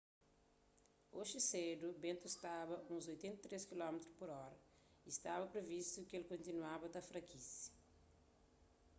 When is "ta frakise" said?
6.93-7.63